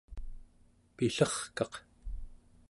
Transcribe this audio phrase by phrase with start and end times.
[0.97, 1.73] pillerkaq